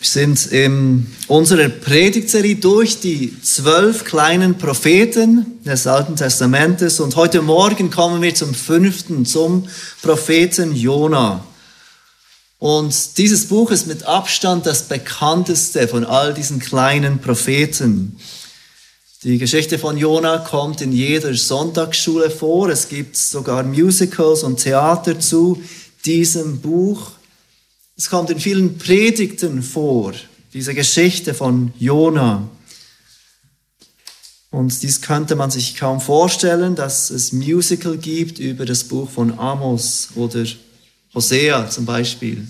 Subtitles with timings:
[0.00, 7.42] Wir sind in unserer Predigtserie durch die zwölf kleinen Propheten des Alten Testamentes und heute
[7.42, 9.68] Morgen kommen wir zum fünften, zum
[10.00, 11.44] Propheten Jona.
[12.58, 18.16] Und dieses Buch ist mit Abstand das bekannteste von all diesen kleinen Propheten.
[19.22, 22.70] Die Geschichte von Jona kommt in jeder Sonntagsschule vor.
[22.70, 25.62] Es gibt sogar Musicals und Theater zu
[26.06, 27.19] diesem Buch.
[28.00, 30.14] Es kommt in vielen Predigten vor,
[30.54, 32.48] diese Geschichte von Jona.
[34.50, 39.38] Und dies könnte man sich kaum vorstellen, dass es Musical gibt über das Buch von
[39.38, 40.46] Amos oder
[41.14, 42.48] Hosea zum Beispiel.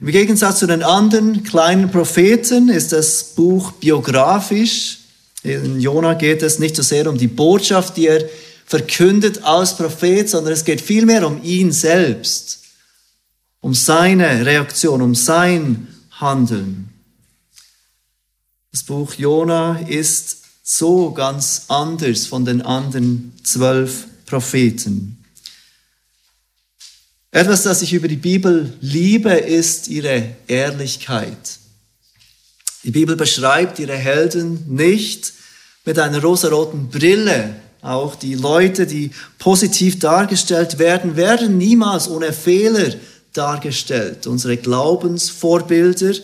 [0.00, 4.98] Im Gegensatz zu den anderen kleinen Propheten ist das Buch biografisch.
[5.44, 8.28] In Jona geht es nicht so sehr um die Botschaft, die er
[8.64, 12.65] verkündet als Prophet, sondern es geht vielmehr um ihn selbst
[13.60, 16.88] um seine Reaktion, um sein Handeln.
[18.72, 25.24] Das Buch Jona ist so ganz anders von den anderen zwölf Propheten.
[27.30, 31.58] Etwas, das ich über die Bibel liebe, ist ihre Ehrlichkeit.
[32.82, 35.32] Die Bibel beschreibt ihre Helden nicht
[35.84, 37.56] mit einer rosaroten Brille.
[37.82, 42.94] Auch die Leute, die positiv dargestellt werden, werden niemals ohne Fehler
[43.36, 44.26] dargestellt.
[44.26, 46.14] Unsere Glaubensvorbilder,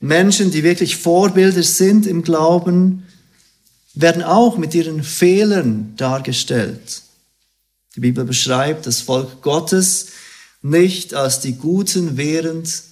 [0.00, 3.06] Menschen, die wirklich Vorbilder sind im Glauben,
[3.94, 7.02] werden auch mit ihren Fehlern dargestellt.
[7.96, 10.06] Die Bibel beschreibt das Volk Gottes
[10.62, 12.82] nicht als die Guten, während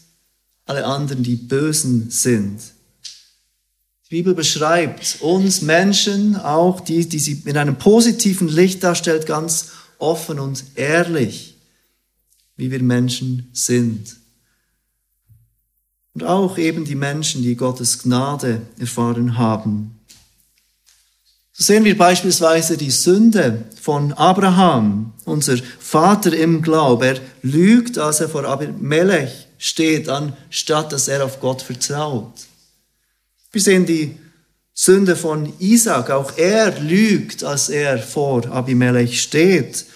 [0.67, 2.61] alle anderen die Bösen sind.
[4.11, 9.69] Die Bibel beschreibt uns Menschen, auch die, die sie in einem positiven Licht darstellt, ganz
[9.99, 11.48] offen und ehrlich
[12.59, 14.17] wie wir Menschen sind.
[16.13, 19.99] Und auch eben die Menschen, die Gottes Gnade erfahren haben.
[21.53, 27.03] So sehen wir beispielsweise die Sünde von Abraham, unser Vater im Glauben.
[27.05, 32.33] Er lügt, als er vor Abimelech steht, anstatt dass er auf Gott vertraut.
[33.53, 34.17] Wir sehen die
[34.75, 36.11] Sünde von Isaac.
[36.11, 39.87] Auch er lügt, als er vor Abimelech steht,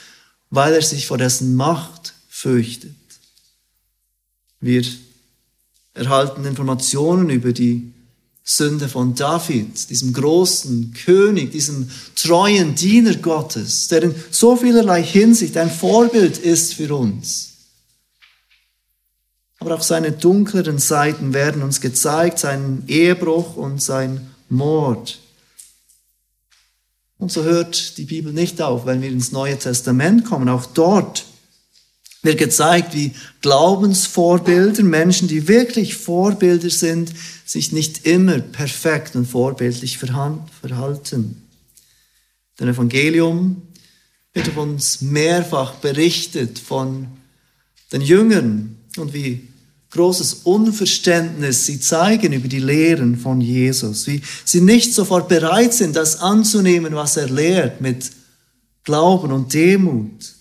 [0.50, 2.01] weil er sich vor dessen Macht
[2.42, 2.96] fürchtet.
[4.60, 4.84] Wir
[5.94, 7.92] erhalten Informationen über die
[8.42, 15.56] Sünde von David, diesem großen König, diesem treuen Diener Gottes, der in so vielerlei Hinsicht
[15.56, 17.50] ein Vorbild ist für uns.
[19.60, 25.20] Aber auch seine dunkleren Seiten werden uns gezeigt, sein Ehebruch und sein Mord.
[27.18, 30.48] Und so hört die Bibel nicht auf, wenn wir ins Neue Testament kommen.
[30.48, 31.26] Auch dort
[32.22, 37.12] wird gezeigt, wie Glaubensvorbilder, Menschen, die wirklich Vorbilder sind,
[37.44, 41.42] sich nicht immer perfekt und vorbildlich verhalten.
[42.60, 43.62] Dem Evangelium
[44.32, 47.08] wird uns mehrfach berichtet von
[47.92, 49.48] den Jüngern und wie
[49.90, 55.96] großes Unverständnis sie zeigen über die Lehren von Jesus, wie sie nicht sofort bereit sind,
[55.96, 58.10] das anzunehmen, was er lehrt, mit
[58.84, 60.31] Glauben und Demut.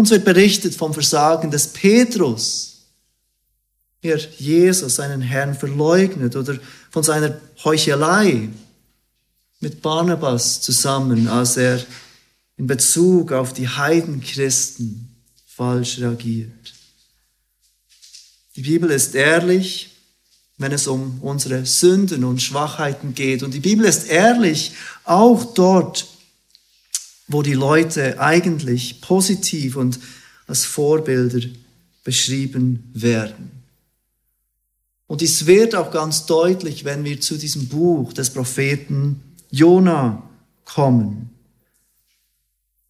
[0.00, 2.86] Uns wird berichtet vom Versagen des Petrus,
[4.02, 6.58] der Jesus, seinen Herrn, verleugnet oder
[6.90, 8.48] von seiner Heuchelei
[9.60, 11.84] mit Barnabas zusammen, als er
[12.56, 15.14] in Bezug auf die Heidenchristen
[15.46, 16.72] falsch reagiert.
[18.56, 19.90] Die Bibel ist ehrlich,
[20.56, 23.42] wenn es um unsere Sünden und Schwachheiten geht.
[23.42, 24.72] Und die Bibel ist ehrlich
[25.04, 26.06] auch dort,
[27.30, 30.00] wo die Leute eigentlich positiv und
[30.48, 31.46] als Vorbilder
[32.02, 33.52] beschrieben werden.
[35.06, 40.28] Und dies wird auch ganz deutlich, wenn wir zu diesem Buch des Propheten Jona
[40.64, 41.30] kommen.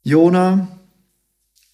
[0.05, 0.79] Jona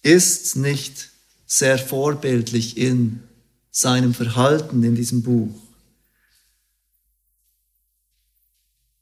[0.01, 1.09] ist nicht
[1.45, 3.23] sehr vorbildlich in
[3.71, 5.55] seinem Verhalten in diesem Buch.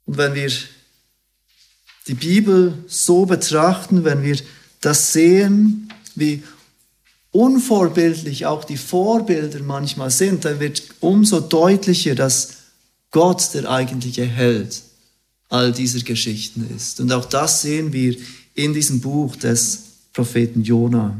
[0.05, 0.51] Und wenn wir
[2.07, 4.37] die Bibel so betrachten, wenn wir
[4.81, 6.43] das sehen, wie
[7.31, 12.53] unvorbildlich auch die Vorbilder manchmal sind, dann wird umso deutlicher, dass
[13.11, 14.81] Gott der eigentliche Held
[15.49, 16.99] all dieser Geschichten ist.
[16.99, 18.15] Und auch das sehen wir
[18.53, 21.15] in diesem Buch des Propheten Jona.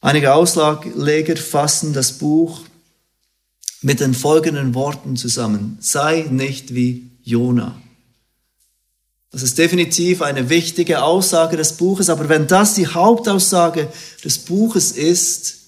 [0.00, 2.62] Einige Ausleger fassen das Buch
[3.80, 5.78] mit den folgenden Worten zusammen.
[5.80, 7.80] Sei nicht wie Jona.
[9.34, 13.92] Das ist definitiv eine wichtige Aussage des Buches, aber wenn das die Hauptaussage
[14.22, 15.58] des Buches ist,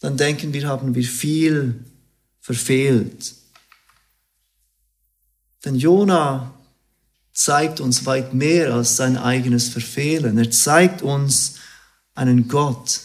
[0.00, 1.84] dann denken wir, haben wir viel
[2.40, 3.34] verfehlt.
[5.62, 6.54] Denn Jona
[7.34, 10.38] zeigt uns weit mehr als sein eigenes Verfehlen.
[10.38, 11.56] Er zeigt uns
[12.14, 13.00] einen Gott,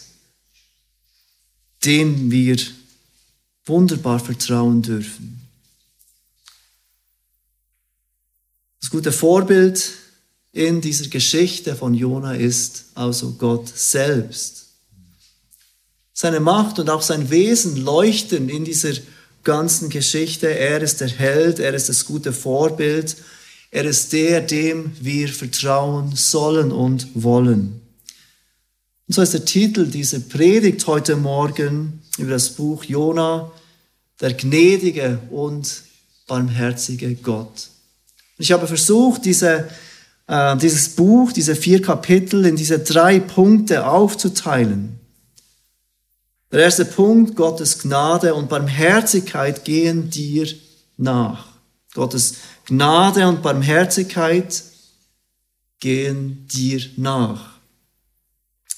[1.84, 2.56] dem wir
[3.66, 5.43] wunderbar vertrauen dürfen.
[8.84, 9.92] Das gute Vorbild
[10.52, 14.66] in dieser Geschichte von Jona ist also Gott selbst.
[16.12, 18.92] Seine Macht und auch sein Wesen leuchten in dieser
[19.42, 20.48] ganzen Geschichte.
[20.48, 23.16] Er ist der Held, er ist das gute Vorbild,
[23.70, 27.80] er ist der, dem wir vertrauen sollen und wollen.
[29.08, 33.50] Und so ist der Titel dieser Predigt heute Morgen über das Buch Jona,
[34.20, 35.84] der gnädige und
[36.26, 37.70] barmherzige Gott.
[38.44, 39.70] Ich habe versucht, diese,
[40.26, 45.00] äh, dieses Buch, diese vier Kapitel in diese drei Punkte aufzuteilen.
[46.52, 50.46] Der erste Punkt, Gottes Gnade und Barmherzigkeit gehen dir
[50.98, 51.46] nach.
[51.94, 52.34] Gottes
[52.66, 54.62] Gnade und Barmherzigkeit
[55.80, 57.54] gehen dir nach.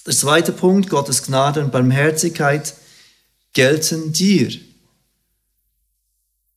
[0.07, 2.73] Der zweite Punkt, Gottes Gnade und Barmherzigkeit
[3.53, 4.49] gelten dir.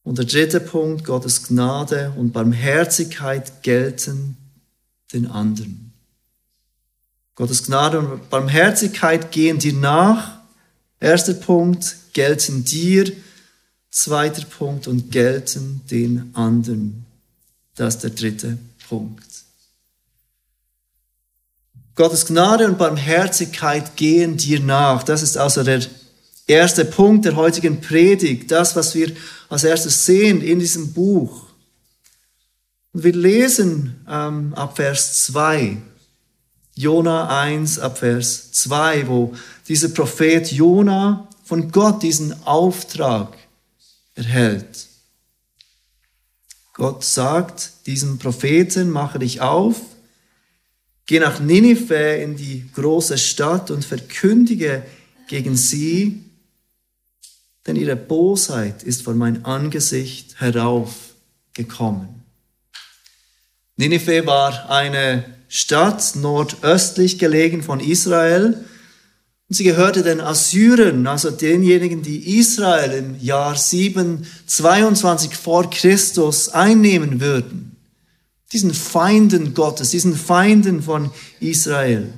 [0.09, 4.37] Und der dritte Punkt, Gottes Gnade und Barmherzigkeit gelten
[5.13, 5.93] den anderen.
[7.35, 10.39] Gottes Gnade und Barmherzigkeit gehen dir nach.
[10.99, 13.11] Erster Punkt, gelten dir.
[13.91, 17.05] Zweiter Punkt, und gelten den anderen.
[17.75, 18.57] Das ist der dritte
[18.89, 19.29] Punkt.
[21.93, 25.03] Gottes Gnade und Barmherzigkeit gehen dir nach.
[25.03, 25.81] Das ist also der
[26.47, 28.49] erste Punkt der heutigen Predigt.
[28.49, 29.11] Das, was wir
[29.49, 31.47] als erstes sehen in diesem Buch.
[32.93, 35.77] Und wir lesen ähm, ab Vers 2,
[36.75, 39.33] Jona 1 ab Vers 2, wo
[39.67, 43.35] dieser Prophet Jona von Gott diesen Auftrag
[44.15, 44.87] erhält.
[46.73, 49.81] Gott sagt diesem Propheten, mache dich auf,
[51.05, 54.83] geh nach Ninive in die große Stadt und verkündige
[55.27, 56.23] gegen sie,
[57.69, 62.23] denn ihre Bosheit ist vor mein Angesicht heraufgekommen.
[63.77, 68.65] Ninive war eine Stadt nordöstlich gelegen von Israel
[69.47, 77.21] und sie gehörte den Assyrern, also denjenigen, die Israel im Jahr 722 vor Christus einnehmen
[77.21, 77.75] würden.
[78.51, 82.11] Diesen Feinden Gottes, diesen Feinden von Israel.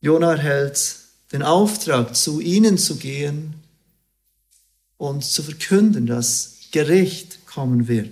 [0.00, 0.97] Jonah erhält
[1.32, 3.54] den Auftrag, zu ihnen zu gehen
[4.96, 8.10] und zu verkünden, dass Gericht kommen wird,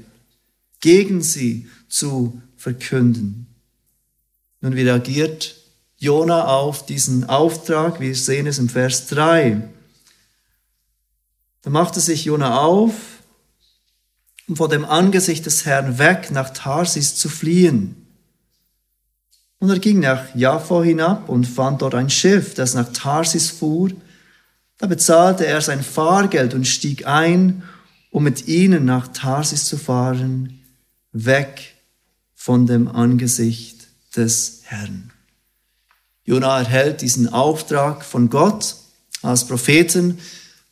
[0.80, 3.46] gegen sie zu verkünden.
[4.60, 5.56] Nun, reagiert
[5.98, 8.00] Jona auf diesen Auftrag.
[8.00, 9.68] Wir sehen es im Vers 3.
[11.62, 12.92] Da machte sich Jona auf,
[14.48, 18.05] um vor dem Angesicht des Herrn weg nach Tarsis zu fliehen.
[19.58, 23.90] Und er ging nach Jaffa hinab und fand dort ein Schiff, das nach Tarsis fuhr.
[24.78, 27.62] Da bezahlte er sein Fahrgeld und stieg ein,
[28.10, 30.60] um mit ihnen nach Tarsis zu fahren,
[31.12, 31.74] weg
[32.34, 35.10] von dem Angesicht des Herrn.
[36.24, 38.76] Jona erhält diesen Auftrag von Gott.
[39.22, 40.18] Als Propheten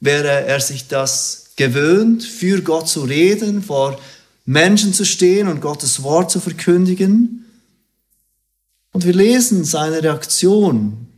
[0.00, 3.98] wäre er sich das gewöhnt, für Gott zu reden, vor
[4.44, 7.43] Menschen zu stehen und Gottes Wort zu verkündigen.
[8.94, 11.08] Und wir lesen seine Reaktion.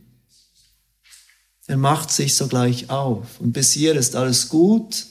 [1.67, 3.39] Er macht sich sogleich auf.
[3.39, 5.05] Und bis hier ist alles gut.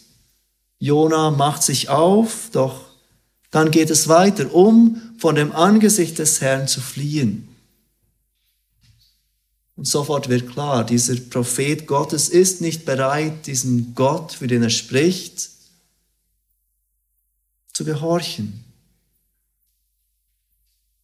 [0.81, 2.81] Jona macht sich auf, doch
[3.53, 7.47] dann geht es weiter, um von dem Angesicht des Herrn zu fliehen.
[9.77, 14.71] Und sofort wird klar, dieser Prophet Gottes ist nicht bereit, diesem Gott, für den er
[14.71, 15.51] spricht,
[17.73, 18.65] zu gehorchen.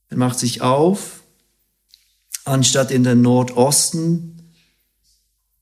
[0.09, 1.22] Er macht sich auf,
[2.45, 4.43] anstatt in den Nordosten,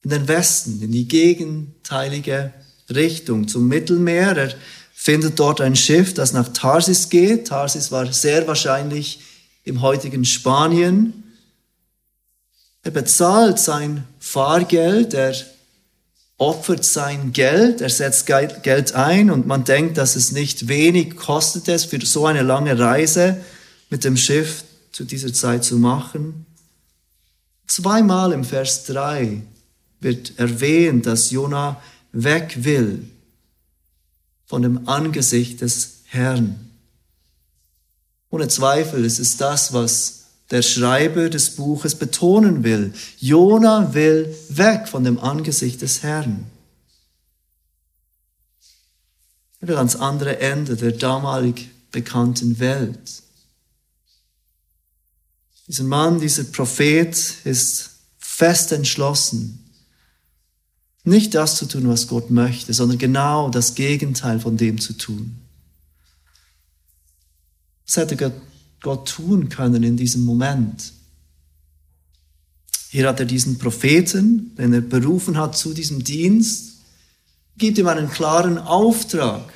[0.02, 2.52] in den Westen, in die gegenteilige
[2.88, 4.36] Richtung, zum Mittelmeer.
[4.36, 4.54] Er
[4.92, 7.48] findet dort ein Schiff, das nach Tarsis geht.
[7.48, 9.20] Tarsis war sehr wahrscheinlich
[9.64, 11.24] im heutigen Spanien.
[12.82, 15.34] Er bezahlt sein Fahrgeld, er
[16.38, 21.68] opfert sein Geld, er setzt Geld ein und man denkt, dass es nicht wenig kostet
[21.68, 23.36] es für so eine lange Reise
[23.90, 26.46] mit dem Schiff zu dieser Zeit zu machen.
[27.70, 29.42] Zweimal im Vers 3
[30.00, 33.08] wird erwähnt, dass Jona weg will
[34.44, 36.68] von dem Angesicht des Herrn.
[38.28, 42.92] Ohne Zweifel ist es das, was der Schreiber des Buches betonen will.
[43.20, 46.46] Jona will weg von dem Angesicht des Herrn.
[49.60, 53.22] Er will ans andere Ende der damalig bekannten Welt.
[55.70, 59.70] Dieser Mann, dieser Prophet ist fest entschlossen,
[61.04, 65.36] nicht das zu tun, was Gott möchte, sondern genau das Gegenteil von dem zu tun.
[67.86, 68.32] Was hätte
[68.80, 70.92] Gott tun können in diesem Moment?
[72.88, 76.80] Hier hat er diesen Propheten, den er berufen hat zu diesem Dienst,
[77.56, 79.52] gibt ihm einen klaren Auftrag.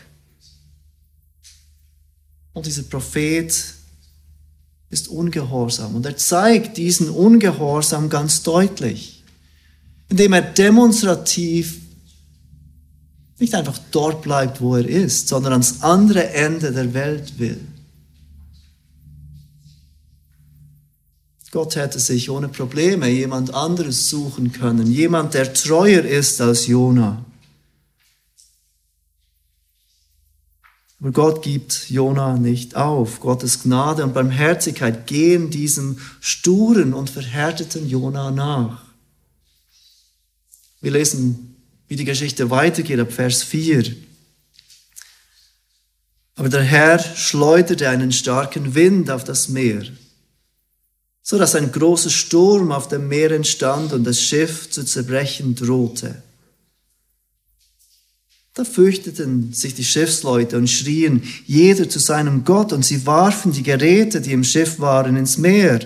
[2.52, 3.74] Und dieser Prophet
[4.94, 5.96] ist ungehorsam.
[5.96, 9.24] Und er zeigt diesen Ungehorsam ganz deutlich,
[10.08, 11.80] indem er demonstrativ
[13.40, 17.60] nicht einfach dort bleibt, wo er ist, sondern ans andere Ende der Welt will.
[21.50, 27.24] Gott hätte sich ohne Probleme jemand anderes suchen können, jemand, der treuer ist als Jona.
[31.04, 33.20] Aber Gott gibt Jona nicht auf.
[33.20, 38.80] Gottes Gnade und Barmherzigkeit gehen diesem sturen und verhärteten Jona nach.
[40.80, 41.56] Wir lesen,
[41.88, 43.94] wie die Geschichte weitergeht ab Vers 4.
[46.36, 49.84] Aber der Herr schleuderte einen starken Wind auf das Meer,
[51.20, 56.22] so dass ein großer Sturm auf dem Meer entstand und das Schiff zu zerbrechen drohte.
[58.54, 63.64] Da fürchteten sich die Schiffsleute und schrien jeder zu seinem Gott und sie warfen die
[63.64, 65.80] Geräte, die im Schiff waren, ins Meer,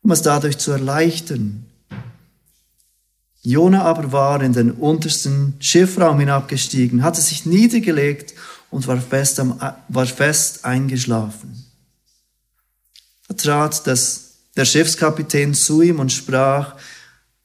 [0.00, 1.66] um es dadurch zu erleichtern.
[3.42, 8.34] Jona aber war in den untersten Schiffraum hinabgestiegen, hatte sich niedergelegt
[8.70, 9.58] und war fest, am,
[9.88, 11.66] war fest eingeschlafen.
[13.26, 16.76] Da trat das, der Schiffskapitän zu ihm und sprach,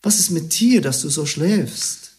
[0.03, 2.11] was ist mit dir, dass du so schläfst?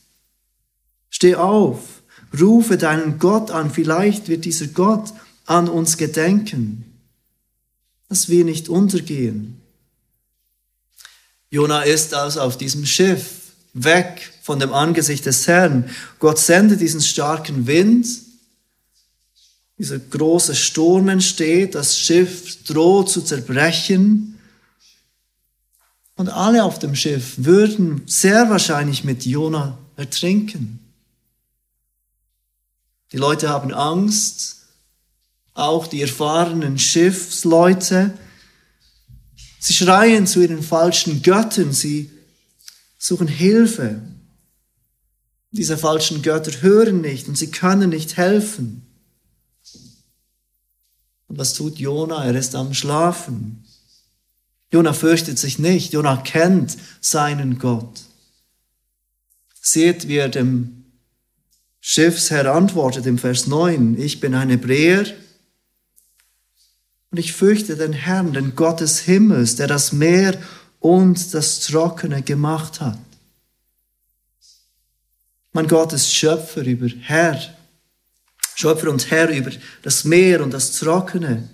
[1.11, 1.98] Steh auf
[2.39, 5.13] Rufe deinen Gott an, vielleicht wird dieser Gott
[5.47, 6.85] an uns gedenken,
[8.09, 9.61] dass wir nicht untergehen.
[11.51, 15.89] Jona ist also auf diesem Schiff, weg von dem Angesicht des Herrn.
[16.19, 18.07] Gott sendet diesen starken Wind,
[19.79, 24.39] dieser große Sturm entsteht, das Schiff droht zu zerbrechen.
[26.17, 30.81] Und alle auf dem Schiff würden sehr wahrscheinlich mit Jona ertrinken.
[33.13, 34.67] Die Leute haben Angst,
[35.55, 38.17] auch die erfahrenen Schiffsleute.
[39.59, 42.11] Sie schreien zu ihren falschen Göttern, sie
[42.99, 44.03] suchen Hilfe.
[45.51, 48.87] Diese falschen Götter hören nicht und sie können nicht helfen.
[51.29, 52.25] Und was tut Jona?
[52.25, 53.65] Er ist am Schlafen.
[54.71, 55.93] Jona fürchtet sich nicht.
[55.93, 58.03] Jona kennt seinen Gott.
[59.61, 60.78] Seht, wie er dem
[61.81, 65.07] Schiffsherr antwortet im Vers 9, ich bin ein Hebräer
[67.11, 70.37] und ich fürchte den Herrn, den Gott des Himmels, der das Meer
[70.81, 72.99] und das Trockene gemacht hat.
[75.53, 77.41] Mein Gott ist Schöpfer über Herr,
[78.55, 79.51] Schöpfer und Herr über
[79.83, 81.49] das Meer und das Trockene.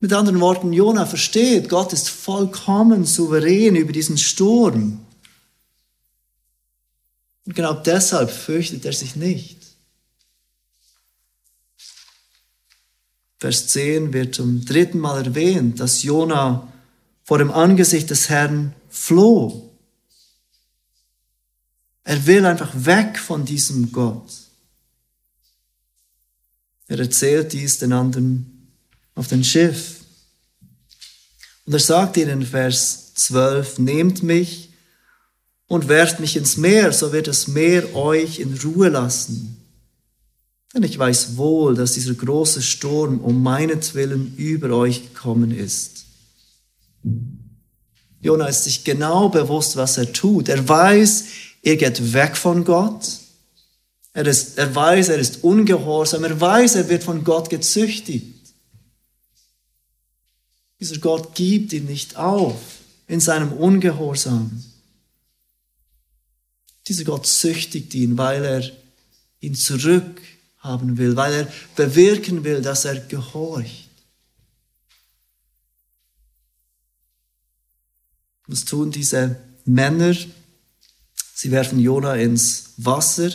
[0.00, 5.00] Mit anderen Worten, Jona versteht, Gott ist vollkommen souverän über diesen Sturm.
[7.46, 9.60] Und genau deshalb fürchtet er sich nicht.
[13.38, 16.70] Vers 10 wird zum dritten Mal erwähnt, dass Jona
[17.24, 19.70] vor dem Angesicht des Herrn floh.
[22.04, 24.30] Er will einfach weg von diesem Gott.
[26.88, 28.68] Er erzählt dies den anderen
[29.14, 30.00] auf dem Schiff.
[31.64, 34.69] Und er sagt ihnen in Vers 12, nehmt mich
[35.70, 39.56] und werft mich ins Meer, so wird das Meer euch in Ruhe lassen.
[40.74, 46.06] Denn ich weiß wohl, dass dieser große Sturm um meinetwillen über euch gekommen ist.
[48.20, 50.48] Jona ist sich genau bewusst, was er tut.
[50.48, 51.24] Er weiß,
[51.62, 53.08] er geht weg von Gott.
[54.12, 56.24] Er, ist, er weiß, er ist ungehorsam.
[56.24, 58.52] Er weiß, er wird von Gott gezüchtigt.
[60.80, 62.56] Dieser Gott gibt ihn nicht auf
[63.06, 64.64] in seinem Ungehorsam.
[66.90, 68.68] Dieser Gott züchtigt ihn, weil er
[69.38, 73.88] ihn zurückhaben will, weil er bewirken will, dass er gehorcht.
[78.48, 80.16] Was tun diese Männer?
[81.32, 83.30] Sie werfen Jona ins Wasser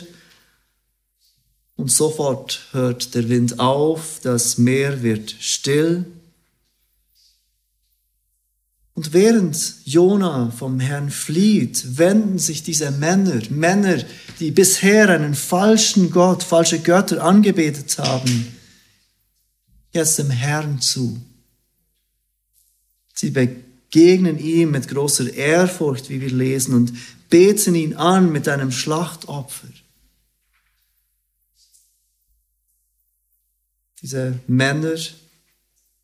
[1.76, 6.04] und sofort hört der Wind auf, das Meer wird still.
[8.96, 14.02] Und während Jona vom Herrn flieht, wenden sich diese Männer, Männer,
[14.40, 18.56] die bisher einen falschen Gott, falsche Götter angebetet haben,
[19.92, 21.20] jetzt dem Herrn zu.
[23.12, 26.94] Sie begegnen ihm mit großer Ehrfurcht, wie wir lesen, und
[27.28, 29.68] beten ihn an mit einem Schlachtopfer.
[34.00, 34.96] Diese Männer,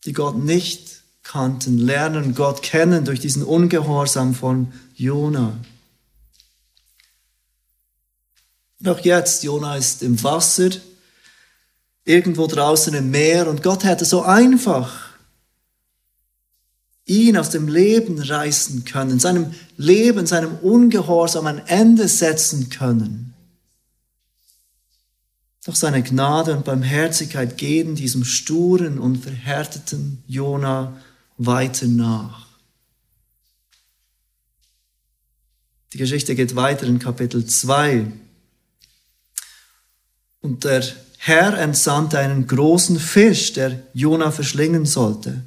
[0.05, 5.57] die Gott nicht kannten, lernen Gott kennen durch diesen Ungehorsam von Jona.
[8.85, 10.71] Und jetzt, Jona ist im Wasser,
[12.05, 15.13] irgendwo draußen im Meer und Gott hätte so einfach
[17.05, 23.35] ihn aus dem Leben reißen können, seinem Leben, seinem Ungehorsam ein Ende setzen können.
[25.65, 31.01] Doch seine Gnade und Barmherzigkeit gehen diesem sturen und verhärteten Jona
[31.47, 32.47] weiter nach.
[35.93, 38.07] Die Geschichte geht weiter in Kapitel 2.
[40.41, 40.83] Und der
[41.19, 45.43] Herr entsandte einen großen Fisch, der Jona verschlingen sollte.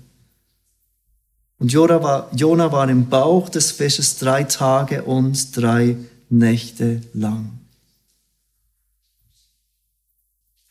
[1.57, 5.97] Und Jona war, Jona war im Bauch des Fisches drei Tage und drei
[6.29, 7.59] Nächte lang.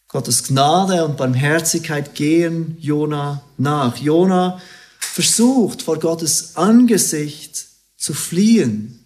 [0.08, 3.96] Gottes Gnade und Barmherzigkeit gehen Jona nach.
[3.96, 4.60] Jona
[5.04, 9.04] versucht vor Gottes Angesicht zu fliehen.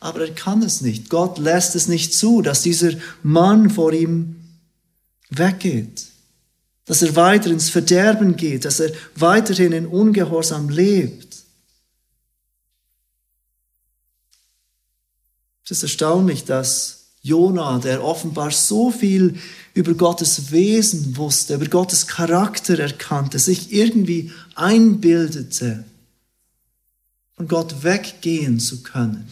[0.00, 1.08] Aber er kann es nicht.
[1.08, 2.92] Gott lässt es nicht zu, dass dieser
[3.22, 4.36] Mann vor ihm
[5.30, 6.06] weggeht
[6.86, 11.36] dass er weiter ins Verderben geht, dass er weiterhin in Ungehorsam lebt.
[15.64, 19.36] Es ist erstaunlich, dass Jona, der offenbar so viel
[19.74, 25.84] über Gottes Wesen wusste, über Gottes Charakter erkannte, sich irgendwie einbildete,
[27.34, 29.28] von Gott weggehen zu können.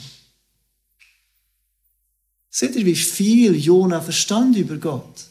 [2.50, 5.26] Seht ihr, wie viel Jona verstand über Gott?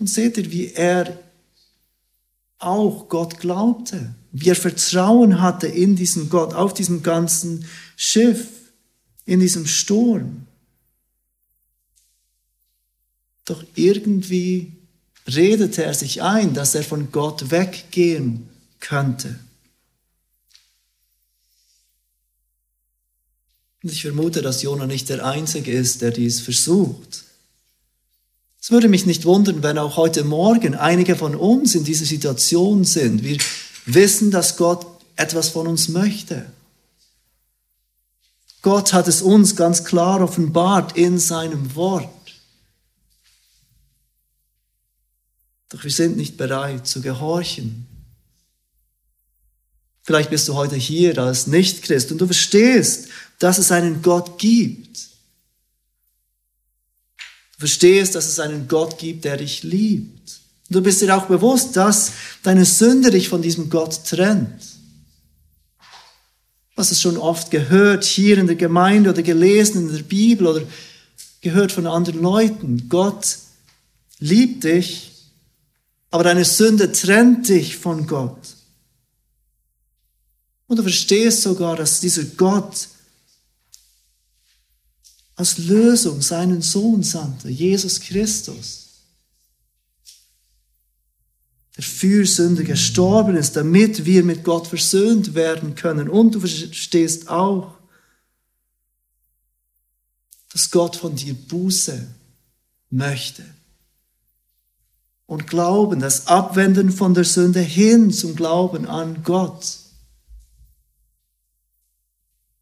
[0.00, 1.16] Und seht ihr, wie er
[2.58, 7.64] auch Gott glaubte, wie er Vertrauen hatte in diesen Gott, auf diesem ganzen
[7.96, 8.59] Schiff,
[9.26, 10.46] in diesem Sturm.
[13.44, 14.72] Doch irgendwie
[15.26, 18.48] redete er sich ein, dass er von Gott weggehen
[18.80, 19.38] könnte.
[23.82, 27.24] Und ich vermute, dass Jona nicht der Einzige ist, der dies versucht.
[28.60, 32.84] Es würde mich nicht wundern, wenn auch heute Morgen einige von uns in dieser Situation
[32.84, 33.24] sind.
[33.24, 33.38] Wir
[33.86, 36.46] wissen, dass Gott etwas von uns möchte.
[38.62, 42.08] Gott hat es uns ganz klar offenbart in seinem Wort.
[45.70, 47.86] Doch wir sind nicht bereit zu gehorchen.
[50.02, 54.90] Vielleicht bist du heute hier als Nichtchrist und du verstehst, dass es einen Gott gibt
[57.60, 60.40] verstehst, dass es einen Gott gibt, der dich liebt.
[60.70, 64.62] du bist dir auch bewusst, dass deine Sünde dich von diesem Gott trennt.
[66.80, 70.62] Was es schon oft gehört hier in der Gemeinde oder gelesen in der Bibel oder
[71.42, 72.88] gehört von anderen Leuten.
[72.88, 73.36] Gott
[74.18, 75.12] liebt dich,
[76.10, 78.56] aber deine Sünde trennt dich von Gott.
[80.68, 82.88] Und du verstehst sogar, dass dieser Gott
[85.36, 88.89] als Lösung seinen Sohn sandte, Jesus Christus,
[91.80, 96.10] der für Sünde gestorben ist, damit wir mit Gott versöhnt werden können.
[96.10, 97.78] Und du verstehst auch,
[100.52, 102.06] dass Gott von dir Buße
[102.90, 103.44] möchte.
[105.24, 109.78] Und Glauben, das Abwenden von der Sünde hin zum Glauben an Gott.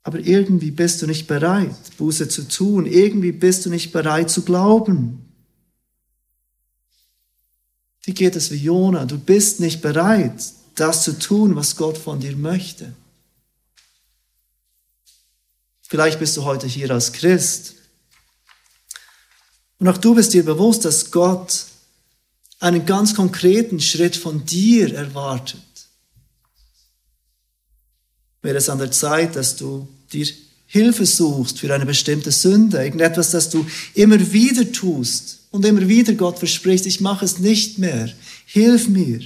[0.05, 2.87] Aber irgendwie bist du nicht bereit, Buße zu tun.
[2.87, 5.28] Irgendwie bist du nicht bereit zu glauben.
[8.09, 9.05] Wie geht es wie Jona?
[9.05, 10.43] Du bist nicht bereit,
[10.77, 12.95] das zu tun, was Gott von dir möchte.
[15.83, 17.75] Vielleicht bist du heute hier als Christ.
[19.79, 21.67] Und auch du bist dir bewusst, dass Gott
[22.61, 25.61] einen ganz konkreten Schritt von dir erwartet.
[28.41, 30.27] Wäre es an der Zeit, dass du dir
[30.71, 36.13] Hilfe suchst für eine bestimmte Sünde, irgendetwas, das du immer wieder tust und immer wieder
[36.13, 38.13] Gott versprichst, ich mache es nicht mehr,
[38.45, 39.21] hilf mir.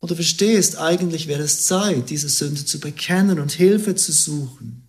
[0.00, 4.82] Und du verstehst, eigentlich wäre es Zeit, diese Sünde zu bekennen und Hilfe zu suchen.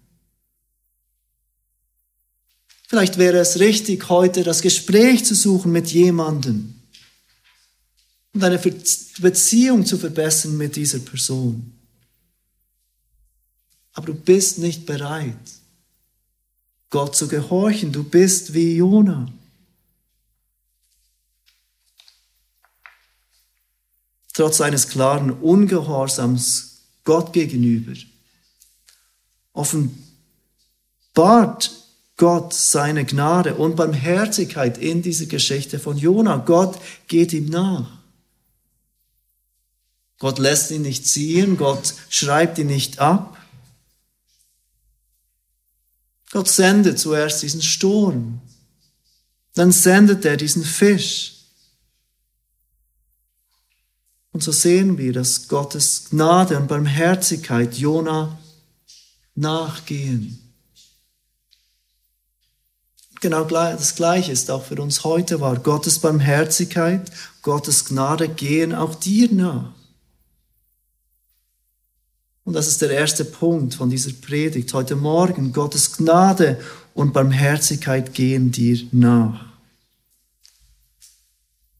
[2.88, 6.73] Vielleicht wäre es richtig, heute das Gespräch zu suchen mit jemandem,
[8.34, 8.58] und deine
[9.19, 11.74] Beziehung zu verbessern mit dieser Person.
[13.95, 15.36] Aber du bist nicht bereit,
[16.91, 17.91] Gott zu gehorchen.
[17.91, 19.27] Du bist wie Jona.
[24.34, 27.93] Trotz eines klaren Ungehorsams Gott gegenüber
[29.55, 29.95] offenbart
[32.17, 36.38] Gott seine Gnade und Barmherzigkeit in dieser Geschichte von Jona.
[36.38, 36.77] Gott
[37.08, 37.89] geht ihm nach.
[40.19, 43.35] Gott lässt ihn nicht ziehen, Gott schreibt ihn nicht ab.
[46.36, 48.41] Gott sendet zuerst diesen Sturm,
[49.54, 51.45] dann sendet er diesen Fisch.
[54.34, 58.38] Und so sehen wir, dass Gottes Gnade und Barmherzigkeit Jona
[59.36, 60.54] nachgehen.
[63.21, 65.58] Genau das Gleiche ist auch für uns heute wahr.
[65.58, 67.10] Gottes Barmherzigkeit,
[67.43, 69.71] Gottes Gnade gehen auch dir nach.
[72.45, 75.51] Und das ist der erste Punkt von dieser Predigt heute Morgen.
[75.51, 76.60] Gottes Gnade
[76.93, 79.45] und Barmherzigkeit gehen dir nach.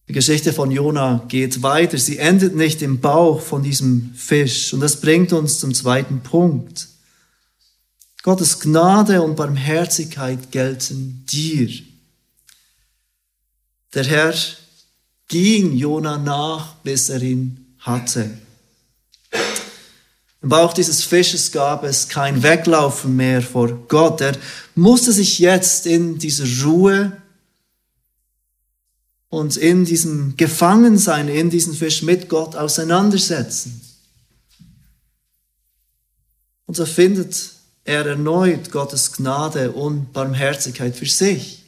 [0.08, 1.99] Die Geschichte von Jona geht weiter.
[1.99, 4.73] Sie endet nicht im Bauch von diesem Fisch.
[4.73, 6.88] Und das bringt uns zum zweiten Punkt.
[8.23, 11.69] Gottes Gnade und Barmherzigkeit gelten dir.
[13.93, 14.34] Der Herr
[15.28, 18.44] ging Jona nach, bis er ihn hatte.
[20.45, 24.21] Im Bauch dieses Fisches gab es kein Weglaufen mehr vor Gott.
[24.21, 24.38] Er
[24.75, 27.19] musste sich jetzt in dieser Ruhe
[29.29, 33.81] und in diesem Gefangensein in diesem Fisch mit Gott auseinandersetzen.
[36.67, 37.49] Und so findet
[37.84, 41.63] er erneut Gottes Gnade und Barmherzigkeit für sich.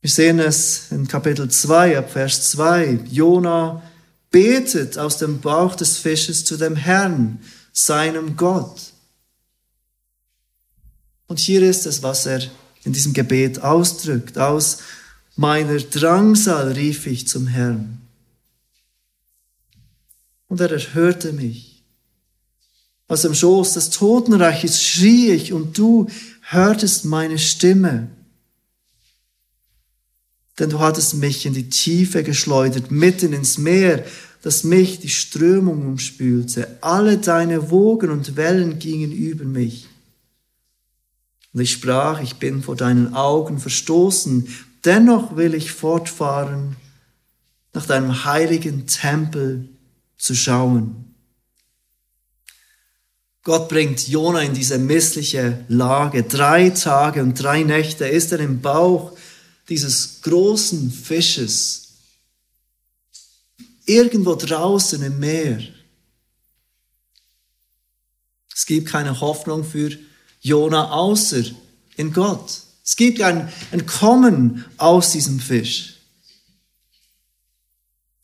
[0.00, 2.98] Wir sehen es in Kapitel 2, ab Vers 2.
[3.08, 3.80] Jona
[4.30, 7.40] betet aus dem Bauch des Fisches zu dem Herrn,
[7.72, 8.92] seinem Gott.
[11.26, 12.42] Und hier ist es, was er
[12.84, 14.38] in diesem Gebet ausdrückt.
[14.38, 14.78] Aus
[15.36, 18.00] meiner Drangsal rief ich zum Herrn.
[20.48, 21.84] Und er erhörte mich.
[23.06, 26.08] Aus dem Schoß des Totenreiches schrie ich und du
[26.42, 28.08] hörtest meine Stimme.
[30.60, 34.04] Denn du hattest mich in die Tiefe geschleudert, mitten ins Meer,
[34.42, 36.78] das mich die Strömung umspülte.
[36.82, 39.88] Alle deine Wogen und Wellen gingen über mich.
[41.52, 44.48] Und ich sprach, ich bin vor deinen Augen verstoßen,
[44.84, 46.76] dennoch will ich fortfahren,
[47.72, 49.68] nach deinem heiligen Tempel
[50.18, 51.14] zu schauen.
[53.42, 56.24] Gott bringt Jona in diese missliche Lage.
[56.24, 59.16] Drei Tage und drei Nächte ist er im Bauch
[59.70, 61.92] dieses großen Fisches,
[63.86, 65.62] irgendwo draußen im Meer.
[68.54, 69.96] Es gibt keine Hoffnung für
[70.40, 71.44] Jona außer
[71.96, 72.62] in Gott.
[72.84, 75.94] Es gibt ein Entkommen aus diesem Fisch,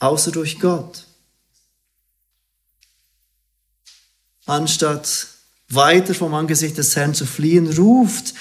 [0.00, 1.04] außer durch Gott.
[4.46, 5.28] Anstatt
[5.68, 8.34] weiter vom Angesicht des Herrn zu fliehen, ruft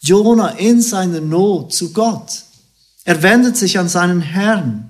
[0.00, 2.44] Jona in seiner Not zu Gott.
[3.10, 4.88] Er wendet sich an seinen Herrn.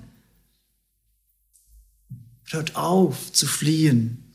[2.51, 4.31] Hört auf zu fliehen.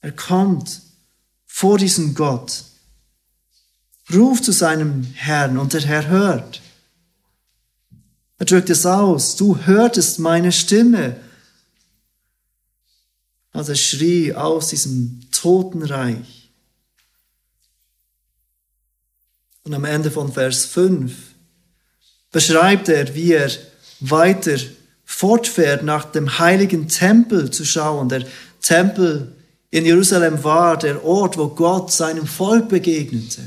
[0.00, 0.80] Er kommt
[1.44, 2.66] vor diesen Gott,
[4.14, 6.62] ruft zu seinem Herrn und der Herr hört.
[8.38, 11.16] Er drückt es aus, du hörtest meine Stimme.
[13.50, 16.52] Als er schrie aus diesem Totenreich.
[19.64, 21.31] Und am Ende von Vers 5
[22.32, 23.50] beschreibt er, wie er
[24.00, 24.56] weiter
[25.04, 28.08] fortfährt, nach dem heiligen Tempel zu schauen.
[28.08, 28.24] Der
[28.60, 29.36] Tempel
[29.70, 33.42] in Jerusalem war der Ort, wo Gott seinem Volk begegnete.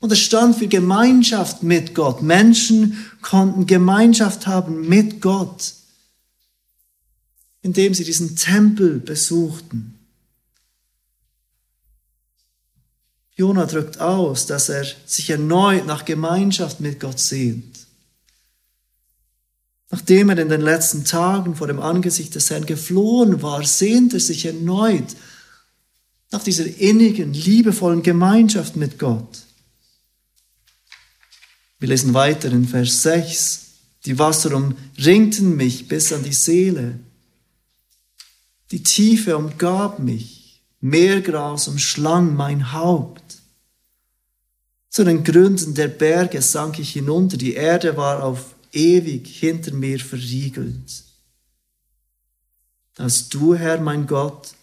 [0.00, 2.22] Und es stand für Gemeinschaft mit Gott.
[2.22, 5.74] Menschen konnten Gemeinschaft haben mit Gott,
[7.62, 9.93] indem sie diesen Tempel besuchten.
[13.36, 17.86] Jona drückt aus, dass er sich erneut nach Gemeinschaft mit Gott sehnt.
[19.90, 24.20] Nachdem er in den letzten Tagen vor dem Angesicht des Herrn geflohen war, sehnt er
[24.20, 25.16] sich erneut
[26.30, 29.44] nach dieser innigen, liebevollen Gemeinschaft mit Gott.
[31.78, 33.60] Wir lesen weiter in Vers 6.
[34.06, 36.98] Die Wasser umringten mich bis an die Seele.
[38.70, 40.62] Die Tiefe umgab mich.
[40.80, 43.23] Meergras umschlang mein Haupt.
[44.94, 47.36] Zu den Gründen der Berge sank ich hinunter.
[47.36, 51.02] Die Erde war auf ewig hinter mir verriegelt.
[52.94, 54.54] Dass du, Herr, mein Gott,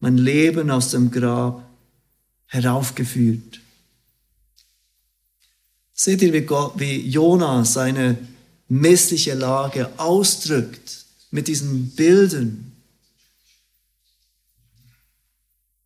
[0.00, 1.64] mein Leben aus dem Grab
[2.46, 3.60] heraufgeführt.
[5.92, 8.18] Seht ihr, wie, Gott, wie Jona seine
[8.66, 12.72] missliche Lage ausdrückt mit diesen Bildern?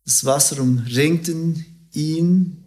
[0.05, 1.53] Das Wasser umringte
[1.93, 2.58] ihn.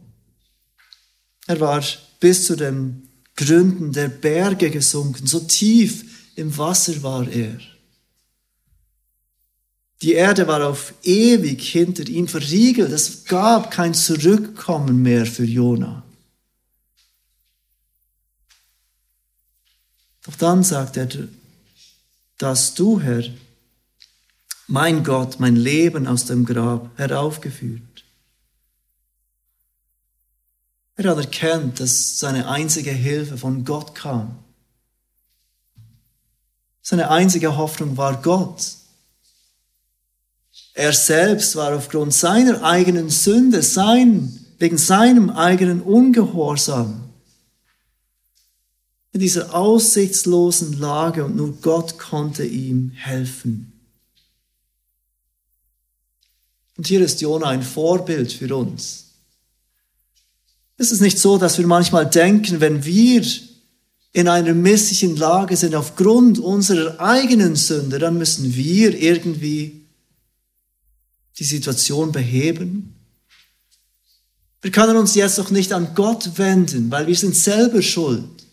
[1.46, 1.82] Er war
[2.20, 5.26] bis zu den Gründen der Berge gesunken.
[5.26, 6.04] So tief
[6.36, 7.58] im Wasser war er.
[10.02, 12.90] Die Erde war auf ewig hinter ihm verriegelt.
[12.90, 16.02] Es gab kein Zurückkommen mehr für Jona.
[20.24, 21.08] Doch dann sagt er,
[22.38, 23.24] dass du, Herr,
[24.66, 27.91] mein Gott, mein Leben aus dem Grab heraufgeführt.
[31.04, 34.38] Er hat erkannt, dass seine einzige Hilfe von Gott kam.
[36.80, 38.76] Seine einzige Hoffnung war Gott.
[40.74, 47.12] Er selbst war aufgrund seiner eigenen Sünde, sein, wegen seinem eigenen Ungehorsam
[49.12, 53.72] in dieser aussichtslosen Lage und nur Gott konnte ihm helfen.
[56.76, 59.01] Und hier ist Jona ein Vorbild für uns.
[60.76, 63.24] Es ist nicht so, dass wir manchmal denken, wenn wir
[64.12, 69.86] in einer misslichen Lage sind aufgrund unserer eigenen Sünde, dann müssen wir irgendwie
[71.38, 72.94] die Situation beheben.
[74.60, 78.46] Wir können uns jetzt noch nicht an Gott wenden, weil wir sind selber schuld.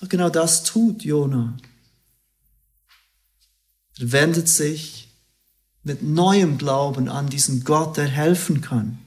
[0.00, 1.56] Doch genau das tut Jona.
[3.98, 5.08] Er wendet sich
[5.82, 8.98] mit neuem Glauben an diesen Gott, der helfen kann.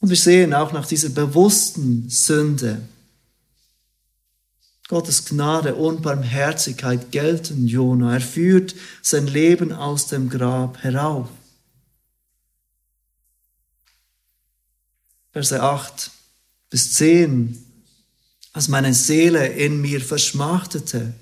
[0.00, 2.80] Und wir sehen auch nach dieser bewussten Sünde,
[4.88, 8.14] Gottes Gnade und Barmherzigkeit gelten Jona.
[8.14, 11.28] Er führt sein Leben aus dem Grab herauf.
[15.32, 16.10] Verse 8
[16.70, 17.64] bis 10.
[18.52, 21.14] Als meine Seele in mir verschmachtete,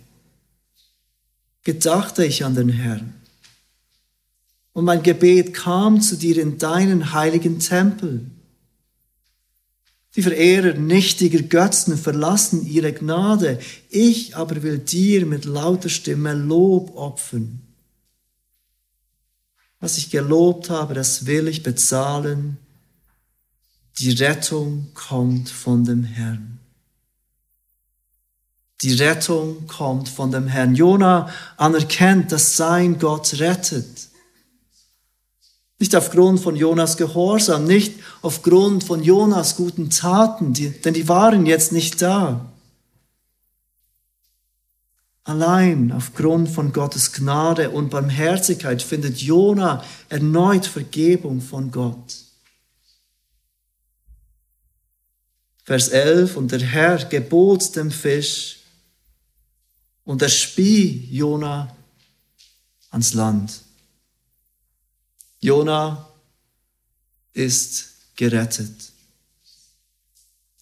[1.62, 3.12] gedachte ich an den Herrn.
[4.72, 8.30] Und mein Gebet kam zu dir in deinen heiligen Tempel.
[10.18, 13.60] Die Verehrer nichtiger Götzen verlassen ihre Gnade.
[13.88, 17.60] Ich aber will dir mit lauter Stimme Lob opfern.
[19.78, 22.56] Was ich gelobt habe, das will ich bezahlen.
[24.00, 26.58] Die Rettung kommt von dem Herrn.
[28.82, 30.74] Die Rettung kommt von dem Herrn.
[30.74, 34.07] Jona anerkennt, dass sein Gott rettet.
[35.78, 41.46] Nicht aufgrund von Jonas Gehorsam, nicht aufgrund von Jonas guten Taten, die, denn die waren
[41.46, 42.52] jetzt nicht da.
[45.22, 52.16] Allein aufgrund von Gottes Gnade und Barmherzigkeit findet Jona erneut Vergebung von Gott.
[55.64, 58.60] Vers 11, und der Herr gebot dem Fisch,
[60.04, 61.76] und er spie Jona
[62.90, 63.67] ans Land.
[65.40, 66.08] Jona
[67.32, 68.92] ist gerettet.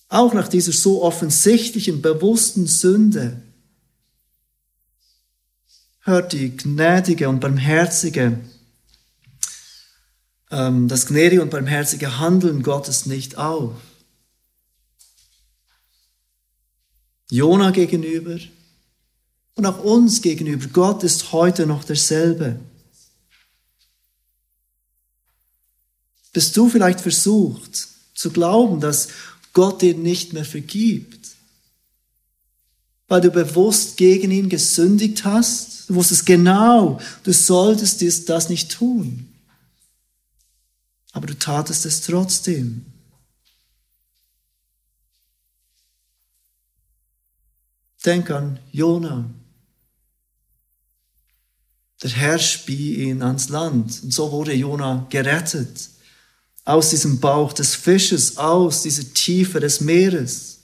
[0.08, 3.42] Auch nach dieser so offensichtlichen, bewussten Sünde
[6.00, 8.38] hört die gnädige und barmherzige,
[10.50, 13.72] ähm, das gnädige und barmherzige Handeln Gottes nicht auf.
[17.28, 18.38] Jona gegenüber
[19.54, 20.66] und auch uns gegenüber.
[20.68, 22.60] Gott ist heute noch derselbe.
[26.36, 29.08] Bist du vielleicht versucht zu glauben, dass
[29.54, 31.30] Gott dir nicht mehr vergibt?
[33.08, 35.88] Weil du bewusst gegen ihn gesündigt hast?
[35.88, 39.32] Du wusstest genau, du solltest das nicht tun.
[41.12, 42.84] Aber du tatest es trotzdem.
[48.04, 49.30] Denk an Jona.
[52.02, 55.95] Der Herr spie ihn ans Land und so wurde Jona gerettet
[56.66, 60.58] aus diesem Bauch des Fisches, aus dieser Tiefe des Meeres.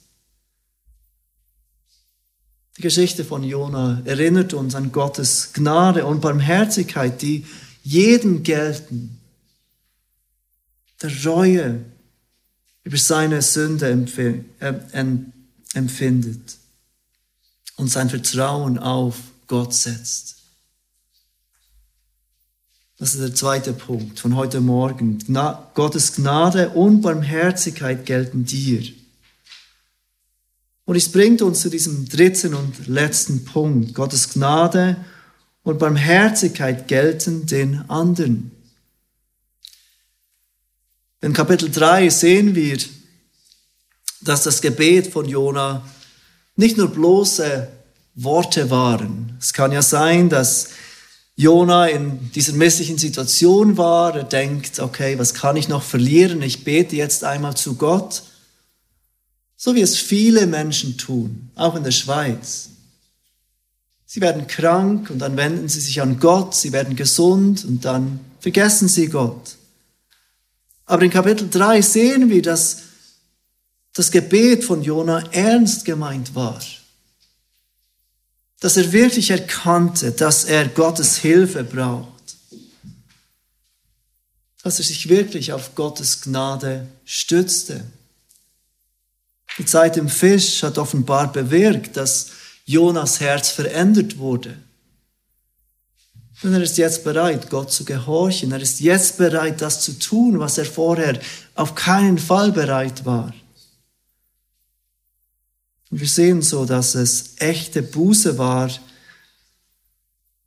[2.77, 7.45] Die Geschichte von Jona erinnert uns an Gottes Gnade und Barmherzigkeit, die
[7.83, 9.17] jedem gelten,
[11.01, 11.85] der Reue
[12.83, 13.89] über seine Sünde
[15.73, 16.57] empfindet
[17.77, 20.42] und sein Vertrauen auf Gott setzt.
[23.03, 25.19] Das ist der zweite Punkt von heute Morgen.
[25.19, 28.81] Gna Gottes Gnade und Barmherzigkeit gelten dir.
[30.85, 33.93] Und es bringt uns zu diesem dritten und letzten Punkt.
[33.93, 34.95] Gottes Gnade
[35.63, 38.51] und Barmherzigkeit gelten den anderen.
[41.19, 42.77] In Kapitel 3 sehen wir,
[44.21, 45.85] dass das Gebet von Jona
[46.55, 47.67] nicht nur bloße
[48.15, 49.35] Worte waren.
[49.41, 50.69] Es kann ja sein, dass
[51.35, 54.15] Jona in dieser misslichen Situation war.
[54.15, 56.41] Er denkt, okay, was kann ich noch verlieren?
[56.41, 58.23] Ich bete jetzt einmal zu Gott.
[59.55, 62.69] So wie es viele Menschen tun, auch in der Schweiz.
[64.05, 68.19] Sie werden krank und dann wenden sie sich an Gott, sie werden gesund und dann
[68.39, 69.55] vergessen sie Gott.
[70.85, 72.83] Aber in Kapitel 3 sehen wir, dass
[73.93, 76.59] das Gebet von Jona ernst gemeint war.
[78.63, 82.37] Dass er wirklich erkannte, dass er Gottes Hilfe braucht.
[84.63, 87.83] Dass er sich wirklich auf Gottes Gnade stützte.
[89.57, 92.27] Die Zeit im Fisch hat offenbar bewirkt, dass
[92.63, 94.55] Jonas Herz verändert wurde.
[96.41, 98.53] Und er ist jetzt bereit, Gott zu gehorchen.
[98.53, 101.19] Er ist jetzt bereit, das zu tun, was er vorher
[101.55, 103.33] auf keinen Fall bereit war.
[105.93, 108.71] Und wir sehen so, dass es echte Buße war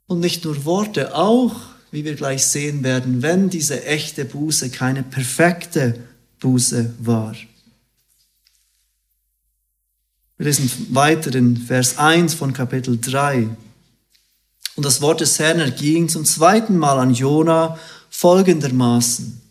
[0.08, 1.54] und nicht nur Worte, auch,
[1.92, 6.00] wie wir gleich sehen werden, wenn diese echte Buße keine perfekte
[6.40, 7.36] Buße war.
[10.36, 13.48] Wir lesen weiter in Vers 1 von Kapitel 3.
[14.74, 17.78] Und das Wort des Herrn erging zum zweiten Mal an Jona
[18.10, 19.45] folgendermaßen.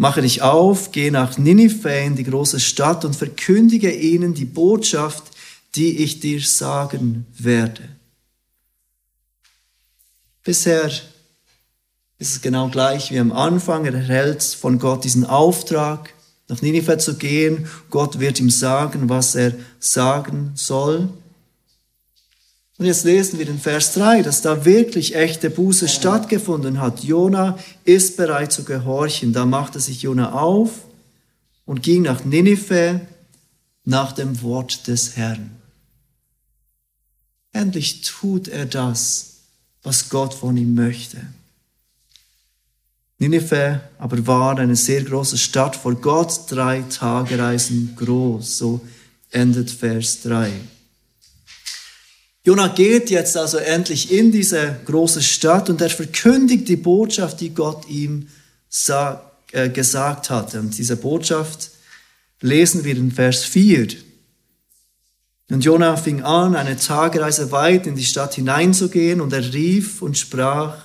[0.00, 5.24] Mache dich auf, geh nach Ninive in die große Stadt und verkündige ihnen die Botschaft,
[5.74, 7.82] die ich dir sagen werde.
[10.42, 13.84] Bisher ist es genau gleich wie am Anfang.
[13.84, 16.14] Er erhält von Gott diesen Auftrag,
[16.48, 17.68] nach Ninive zu gehen.
[17.90, 21.10] Gott wird ihm sagen, was er sagen soll.
[22.80, 27.04] Und jetzt lesen wir in Vers 3, dass da wirklich echte Buße stattgefunden hat.
[27.04, 29.34] Jona ist bereit zu gehorchen.
[29.34, 30.70] Da machte sich Jona auf
[31.66, 33.02] und ging nach Ninive
[33.84, 35.50] nach dem Wort des Herrn.
[37.52, 39.40] Endlich tut er das,
[39.82, 41.18] was Gott von ihm möchte.
[43.18, 48.56] Ninive aber war eine sehr große Stadt, vor Gott drei Tagereisen groß.
[48.56, 48.80] So
[49.32, 50.50] endet Vers 3.
[52.44, 57.50] Jonah geht jetzt also endlich in diese große Stadt und er verkündigt die Botschaft, die
[57.54, 58.28] Gott ihm
[58.68, 59.22] sag,
[59.52, 60.60] äh, gesagt hatte.
[60.60, 61.70] Und diese Botschaft
[62.40, 63.88] lesen wir in Vers 4.
[65.50, 70.16] Und Jonah fing an, eine Tagereise weit in die Stadt hineinzugehen und er rief und
[70.16, 70.84] sprach,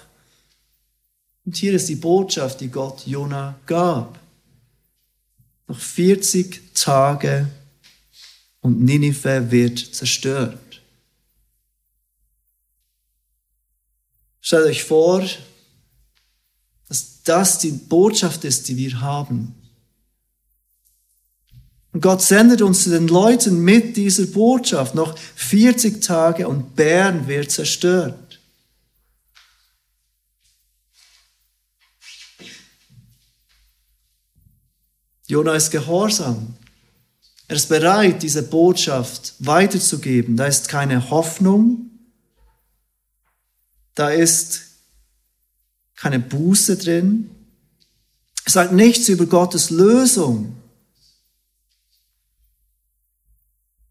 [1.45, 4.19] und hier ist die Botschaft, die Gott Jona gab.
[5.67, 7.47] Noch 40 Tage
[8.61, 10.57] und Ninive wird zerstört.
[14.45, 15.27] Stellt euch vor,
[16.87, 19.55] dass das die Botschaft ist, die wir haben.
[21.91, 24.93] Und Gott sendet uns zu den Leuten mit dieser Botschaft.
[24.93, 28.39] Noch 40 Tage und Bern wird zerstört.
[35.25, 36.55] Jona ist gehorsam.
[37.47, 40.37] Er ist bereit, diese Botschaft weiterzugeben.
[40.37, 41.84] Da ist keine Hoffnung.
[43.95, 44.61] Da ist
[45.95, 47.31] keine Buße drin.
[48.43, 50.55] Er sagt nichts über Gottes Lösung.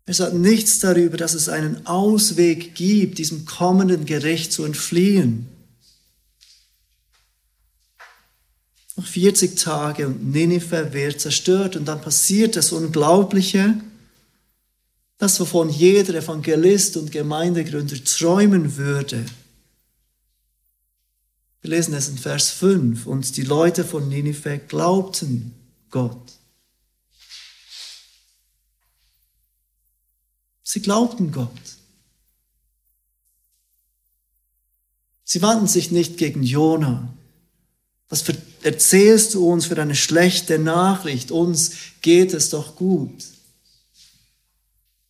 [0.06, 5.48] Er sagt nichts darüber, dass es einen Ausweg gibt, diesem kommenden Gericht zu entfliehen.
[8.96, 13.74] Noch 40 Tage und Ninive wird zerstört und dann passiert das Unglaubliche,
[15.18, 19.24] das wovon jeder Evangelist und Gemeindegründer träumen würde.
[21.64, 25.54] Wir lesen es in Vers 5 und die Leute von Ninive glaubten
[25.88, 26.32] Gott.
[30.62, 31.48] Sie glaubten Gott.
[35.24, 37.08] Sie wandten sich nicht gegen Jona,
[38.10, 38.22] was
[38.62, 41.30] erzählst du uns für eine schlechte Nachricht?
[41.30, 41.70] Uns
[42.02, 43.24] geht es doch gut.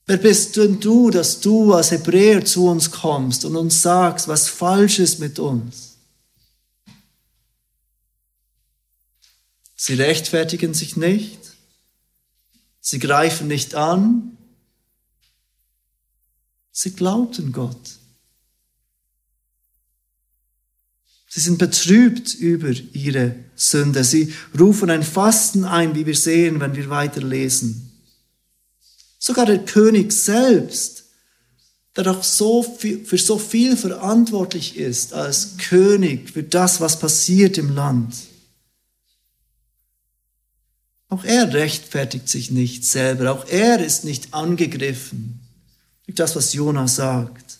[0.06, 4.48] Wer bist denn du, dass du als Hebräer zu uns kommst und uns sagst, was
[4.48, 5.93] falsch ist mit uns?
[9.76, 11.38] Sie rechtfertigen sich nicht.
[12.80, 14.36] Sie greifen nicht an.
[16.70, 17.98] Sie glaubten Gott.
[21.28, 24.04] Sie sind betrübt über ihre Sünde.
[24.04, 27.90] Sie rufen ein Fasten ein, wie wir sehen, wenn wir weiterlesen.
[29.18, 31.06] Sogar der König selbst,
[31.96, 37.56] der doch so viel, für so viel verantwortlich ist als König für das, was passiert
[37.58, 38.14] im Land.
[41.14, 45.38] Auch er rechtfertigt sich nicht selber, auch er ist nicht angegriffen
[46.06, 47.58] durch das, was Jona sagt.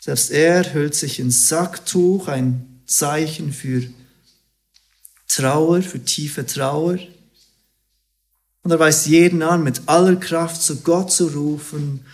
[0.00, 3.86] Selbst er hüllt sich in Sacktuch, ein Zeichen für
[5.28, 6.98] Trauer, für tiefe Trauer.
[8.62, 12.06] Und er weiß jeden an, mit aller Kraft zu Gott zu rufen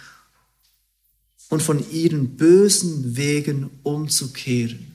[1.50, 4.91] und von ihren bösen Wegen umzukehren.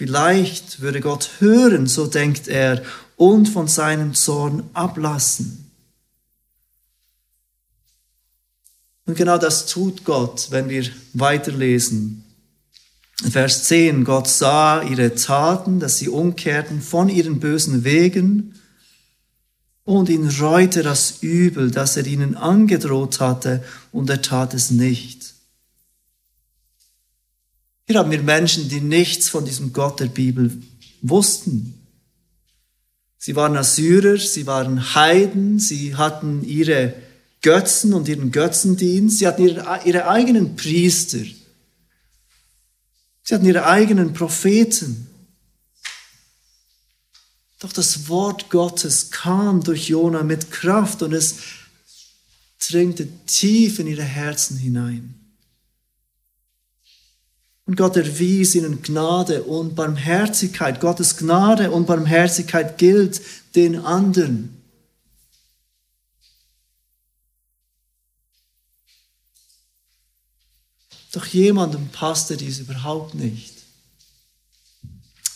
[0.00, 2.82] Vielleicht würde Gott hören, so denkt er,
[3.16, 5.70] und von seinem Zorn ablassen.
[9.04, 12.24] Und genau das tut Gott, wenn wir weiterlesen.
[13.30, 18.54] Vers 10, Gott sah ihre Taten, dass sie umkehrten von ihren bösen Wegen
[19.84, 25.19] und ihn reute das Übel, das er ihnen angedroht hatte, und er tat es nicht.
[27.90, 30.62] Hier haben wir Menschen, die nichts von diesem Gott der Bibel
[31.02, 31.74] wussten.
[33.18, 36.94] Sie waren Assyrer, sie waren Heiden, sie hatten ihre
[37.42, 41.18] Götzen und ihren Götzendienst, sie hatten ihre, ihre eigenen Priester.
[43.24, 45.08] Sie hatten ihre eigenen Propheten.
[47.58, 51.38] Doch das Wort Gottes kam durch Jona mit Kraft und es
[52.68, 55.19] drängte tief in ihre Herzen hinein.
[57.70, 60.80] Und Gott erwies ihnen Gnade und Barmherzigkeit.
[60.80, 63.20] Gottes Gnade und Barmherzigkeit gilt
[63.54, 64.60] den anderen.
[71.12, 73.54] Doch jemandem passte dies überhaupt nicht.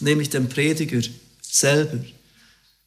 [0.01, 1.03] Nämlich dem Prediger
[1.41, 2.05] selber.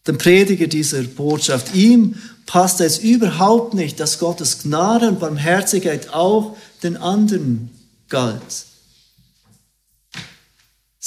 [0.07, 1.73] Dem Prediger dieser Botschaft.
[1.73, 7.69] Ihm passte es überhaupt nicht, dass Gottes Gnade und Barmherzigkeit auch den anderen
[8.09, 8.66] galt.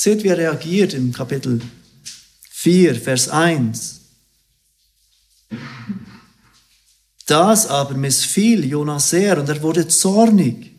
[0.02, 1.60] Seht, wie er reagiert im Kapitel
[2.48, 4.00] 4, Vers 1.
[7.26, 10.74] Das aber missfiel Jonas sehr und er wurde zornig.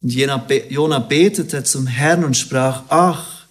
[0.00, 3.44] Und Jona betete zum Herrn und sprach, ach,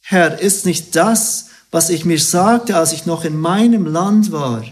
[0.00, 4.64] Herr, ist nicht das, was ich mir sagte, als ich noch in meinem Land war,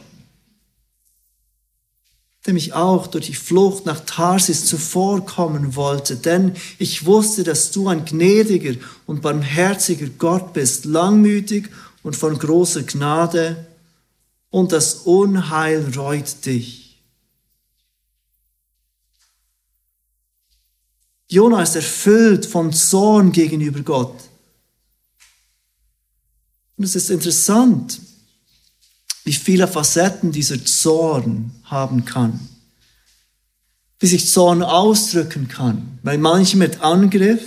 [2.47, 7.89] dem ich auch durch die Flucht nach Tarsis zuvorkommen wollte, denn ich wusste, dass du
[7.89, 8.75] ein gnädiger
[9.07, 11.71] und barmherziger Gott bist, langmütig
[12.03, 13.67] und von großer Gnade,
[14.51, 17.03] und das Unheil reut dich.
[21.29, 24.15] Jona ist erfüllt von Zorn gegenüber Gott.
[26.77, 28.01] Und es ist interessant,
[29.27, 32.49] wie viele Facetten dieser Zorn haben kann.
[33.99, 35.99] Wie sich Zorn ausdrücken kann.
[36.05, 37.43] Bei manchen mit Angriff,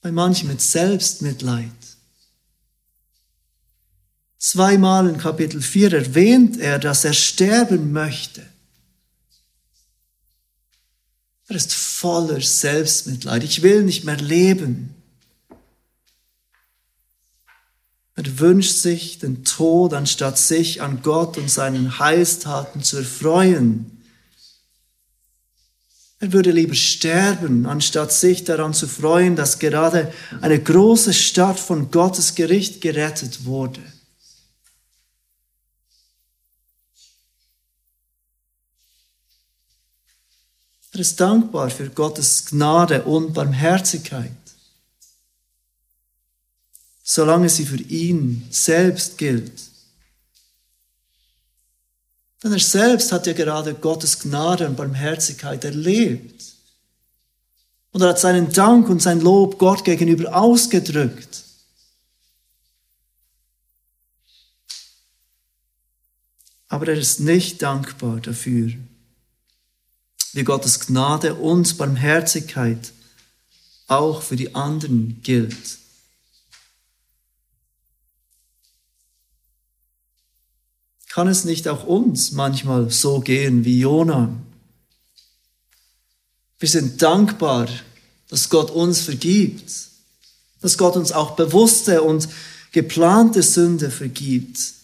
[0.00, 1.72] bei manchen mit Selbstmitleid.
[4.38, 8.46] Zweimal in Kapitel 4 erwähnt er, dass er sterben möchte.
[11.48, 13.42] Er ist voller Selbstmitleid.
[13.42, 14.94] Ich will nicht mehr leben.
[18.18, 24.02] Er wünscht sich den Tod, anstatt sich an Gott und seinen Heilstaten zu erfreuen.
[26.18, 31.92] Er würde lieber sterben, anstatt sich daran zu freuen, dass gerade eine große Stadt von
[31.92, 33.82] Gottes Gericht gerettet wurde.
[40.90, 44.32] Er ist dankbar für Gottes Gnade und Barmherzigkeit,
[47.10, 49.62] solange sie für ihn selbst gilt.
[52.42, 56.44] Denn er selbst hat ja gerade Gottes Gnade und Barmherzigkeit erlebt.
[57.92, 61.44] Und er hat seinen Dank und sein Lob Gott gegenüber ausgedrückt.
[66.68, 68.70] Aber er ist nicht dankbar dafür,
[70.34, 72.92] wie Gottes Gnade und Barmherzigkeit
[73.86, 75.77] auch für die anderen gilt.
[81.18, 84.32] Kann es nicht auch uns manchmal so gehen wie Jona?
[86.60, 87.66] Wir sind dankbar,
[88.28, 89.68] dass Gott uns vergibt,
[90.60, 92.28] dass Gott uns auch bewusste und
[92.70, 94.74] geplante Sünde vergibt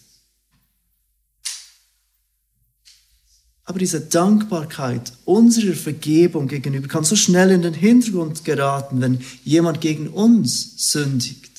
[3.63, 9.79] Aber diese Dankbarkeit unserer Vergebung gegenüber kann so schnell in den Hintergrund geraten, wenn jemand
[9.79, 11.54] gegen uns sündigt.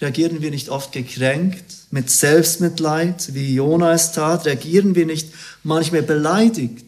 [0.00, 4.44] Reagieren wir nicht oft gekränkt, mit Selbstmitleid, wie Jona es tat?
[4.44, 5.32] Reagieren wir nicht
[5.62, 6.84] manchmal beleidigt?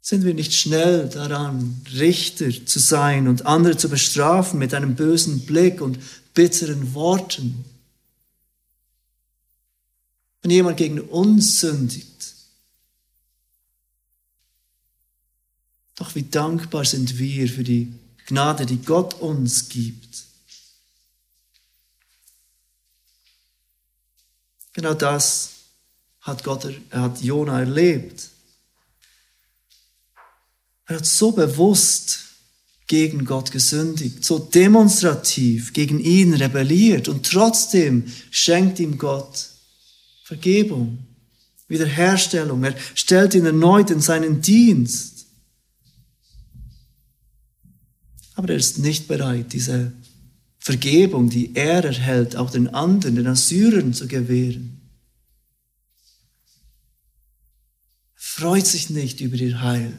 [0.00, 5.44] Sind wir nicht schnell daran, Richter zu sein und andere zu bestrafen mit einem bösen
[5.44, 5.98] Blick und
[6.32, 7.64] bitteren Worten?
[10.40, 12.06] Wenn jemand gegen uns sündigt,
[15.96, 17.92] doch wie dankbar sind wir für die
[18.26, 20.05] Gnade, die Gott uns gibt.
[24.76, 25.52] Genau das
[26.20, 28.28] hat Gott, er hat Jona erlebt.
[30.84, 32.18] Er hat so bewusst
[32.86, 39.48] gegen Gott gesündigt, so demonstrativ gegen ihn rebelliert und trotzdem schenkt ihm Gott
[40.24, 41.06] Vergebung,
[41.68, 42.62] Wiederherstellung.
[42.62, 45.24] Er stellt ihn erneut in seinen Dienst.
[48.34, 49.90] Aber er ist nicht bereit, diese
[50.66, 54.80] Vergebung, die er erhält, auch den anderen, den Assyrern zu gewähren.
[58.16, 59.96] Er freut sich nicht über ihr Heil.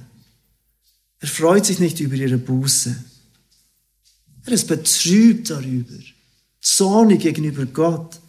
[1.19, 3.01] Er freut sich nicht über ihre Buße.
[4.43, 5.95] Er ist betrübt darüber,
[6.59, 8.19] zornig gegenüber Gott,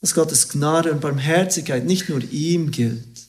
[0.00, 3.28] dass Gottes Gnade und Barmherzigkeit nicht nur ihm gilt,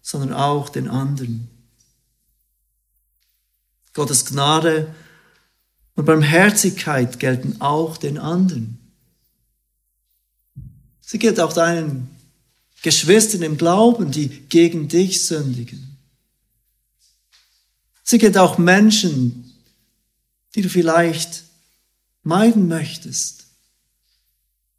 [0.00, 1.50] sondern auch den anderen.
[3.92, 4.94] Gottes Gnade
[5.94, 8.78] und Barmherzigkeit gelten auch den anderen.
[11.00, 12.08] Sie gilt auch deinen
[12.82, 15.98] Geschwistern im Glauben, die gegen dich sündigen.
[18.02, 19.52] Sie gilt auch Menschen,
[20.54, 21.44] die du vielleicht
[22.22, 23.46] meiden möchtest,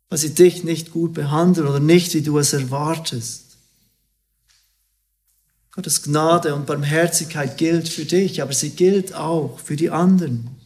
[0.10, 3.58] weil sie dich nicht gut behandeln oder nicht, wie du es erwartest.
[5.72, 10.63] Gottes Gnade und Barmherzigkeit gilt für dich, aber sie gilt auch für die anderen.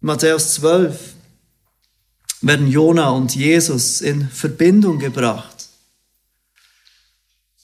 [0.00, 1.14] Matthäus 12
[2.40, 5.66] werden Jona und Jesus in Verbindung gebracht.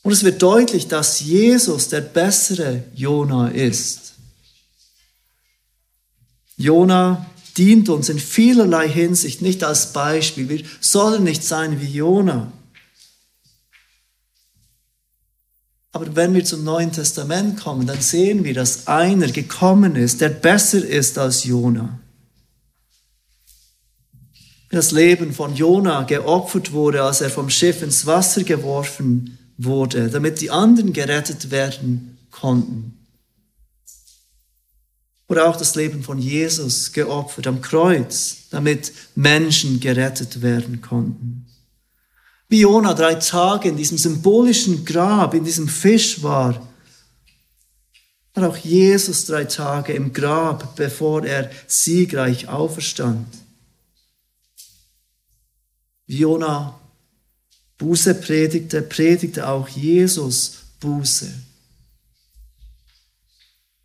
[0.03, 4.15] Und es wird deutlich, dass Jesus der bessere Jona ist.
[6.57, 7.25] Jona
[7.57, 10.49] dient uns in vielerlei Hinsicht nicht als Beispiel.
[10.49, 12.53] Wir sollen nicht sein wie Jona.
[15.93, 20.31] Aber wenn wir zum Neuen Testament kommen, dann sehen wir, dass einer gekommen ist, der
[20.31, 22.01] besser ist als Jona
[24.75, 30.41] das Leben von Jona geopfert wurde, als er vom Schiff ins Wasser geworfen wurde, damit
[30.41, 32.99] die anderen gerettet werden konnten.
[35.29, 41.47] Oder auch das Leben von Jesus geopfert am Kreuz, damit Menschen gerettet werden konnten.
[42.49, 46.69] Wie Jona drei Tage in diesem symbolischen Grab, in diesem Fisch war,
[48.35, 53.27] war auch Jesus drei Tage im Grab, bevor er siegreich auferstand.
[56.07, 56.79] Wie Jona
[57.79, 61.33] Buße predigte, predigte auch Jesus Buße.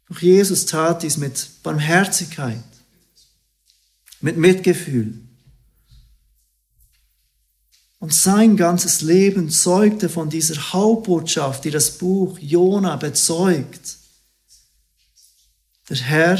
[0.09, 2.63] Doch Jesus tat dies mit Barmherzigkeit,
[4.22, 5.20] mit Mitgefühl.
[7.99, 13.97] Und sein ganzes Leben zeugte von dieser Hauptbotschaft, die das Buch Jona bezeugt.
[15.89, 16.39] Der Herr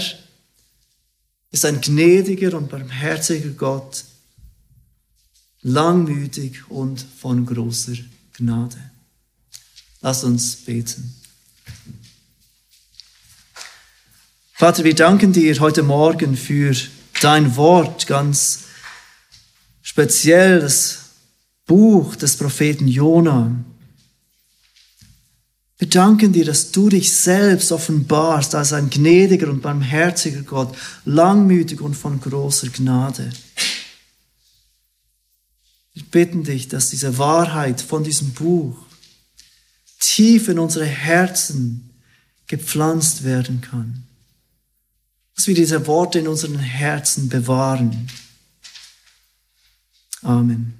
[1.52, 4.06] ist ein gnädiger und barmherziger Gott,
[5.62, 7.94] langmütig und von großer
[8.38, 8.78] Gnade.
[10.02, 11.16] Lass uns beten.
[14.54, 16.76] Vater, wir danken dir heute Morgen für
[17.22, 18.66] dein Wort, ganz
[19.82, 21.00] speziell das
[21.66, 23.56] Buch des Propheten Jona.
[25.78, 31.80] Wir danken dir, dass du dich selbst offenbarst als ein gnädiger und barmherziger Gott, langmütig
[31.80, 33.32] und von großer Gnade.
[36.00, 38.78] Wir bitten dich, dass diese Wahrheit von diesem Buch
[40.00, 41.90] tief in unsere Herzen
[42.48, 44.06] gepflanzt werden kann.
[45.36, 48.08] Dass wir diese Worte in unseren Herzen bewahren.
[50.22, 50.79] Amen.